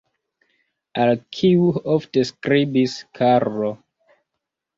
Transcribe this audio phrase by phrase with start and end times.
[1.03, 1.67] Al kiu
[1.97, 3.71] ofte skribis Karlo?